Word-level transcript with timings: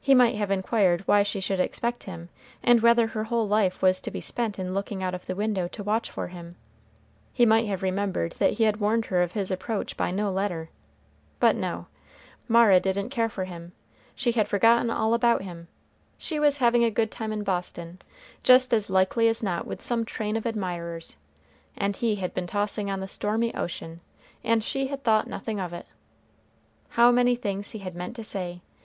He 0.00 0.16
might 0.16 0.34
have 0.34 0.50
inquired 0.50 1.06
why 1.06 1.22
she 1.22 1.38
should 1.38 1.60
expect 1.60 2.02
him, 2.02 2.28
and 2.60 2.80
whether 2.82 3.06
her 3.06 3.22
whole 3.22 3.46
life 3.46 3.82
was 3.82 4.00
to 4.00 4.10
be 4.10 4.20
spent 4.20 4.58
in 4.58 4.74
looking 4.74 5.00
out 5.00 5.14
of 5.14 5.26
the 5.26 5.36
window 5.36 5.68
to 5.68 5.84
watch 5.84 6.10
for 6.10 6.26
him. 6.26 6.56
He 7.32 7.46
might 7.46 7.68
have 7.68 7.80
remembered 7.84 8.32
that 8.40 8.54
he 8.54 8.64
had 8.64 8.78
warned 8.78 9.04
her 9.06 9.22
of 9.22 9.30
his 9.30 9.52
approach 9.52 9.96
by 9.96 10.10
no 10.10 10.32
letter. 10.32 10.70
But 11.38 11.54
no. 11.54 11.86
"Mara 12.48 12.80
didn't 12.80 13.10
care 13.10 13.28
for 13.28 13.44
him 13.44 13.70
she 14.16 14.32
had 14.32 14.48
forgotten 14.48 14.90
all 14.90 15.14
about 15.14 15.42
him 15.42 15.68
she 16.18 16.40
was 16.40 16.56
having 16.56 16.82
a 16.82 16.90
good 16.90 17.12
time 17.12 17.32
in 17.32 17.44
Boston, 17.44 18.00
just 18.42 18.74
as 18.74 18.90
likely 18.90 19.28
as 19.28 19.40
not 19.40 19.68
with 19.68 19.82
some 19.82 20.04
train 20.04 20.36
of 20.36 20.46
admirers, 20.46 21.16
and 21.76 21.94
he 21.94 22.16
had 22.16 22.34
been 22.34 22.48
tossing 22.48 22.90
on 22.90 22.98
the 22.98 23.06
stormy 23.06 23.54
ocean, 23.54 24.00
and 24.42 24.64
she 24.64 24.88
had 24.88 25.04
thought 25.04 25.28
nothing 25.28 25.60
of 25.60 25.72
it." 25.72 25.86
How 26.88 27.12
many 27.12 27.36
things 27.36 27.70
he 27.70 27.78
had 27.78 27.94
meant 27.94 28.16
to 28.16 28.24
say! 28.24 28.60